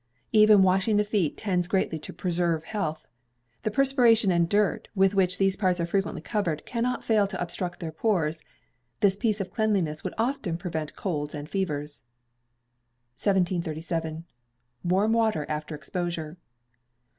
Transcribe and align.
Even 0.31 0.63
washing 0.63 0.97
the 0.97 1.03
feet 1.03 1.37
tends 1.37 1.67
greatly 1.67 1.99
to 1.99 2.11
preserve 2.11 2.63
health. 2.63 3.05
The 3.61 3.69
perspiration 3.69 4.31
and 4.31 4.49
dirt 4.49 4.87
with 4.95 5.13
which 5.13 5.37
these 5.37 5.55
parts 5.55 5.79
are 5.79 5.85
frequently 5.85 6.23
covered, 6.23 6.65
cannot 6.65 7.03
fail 7.03 7.27
to 7.27 7.39
obstruct 7.39 7.79
their 7.79 7.91
pores. 7.91 8.41
This 9.01 9.15
piece 9.15 9.39
of 9.39 9.51
cleanliness 9.53 10.03
would 10.03 10.15
often 10.17 10.57
prevent 10.57 10.95
colds 10.95 11.35
and 11.35 11.47
fevers. 11.47 12.01
1737. 13.13 14.25
Warm 14.83 15.13
Water 15.13 15.45
After 15.47 15.75
Exposure. 15.75 16.35